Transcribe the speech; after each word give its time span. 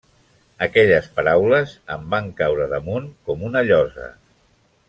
Aquelles 0.65 1.09
paraules 1.19 1.75
em 1.97 2.09
van 2.15 2.33
caure 2.41 2.67
damunt 2.75 3.09
com 3.29 3.49
una 3.51 3.67
llosa. 3.69 4.13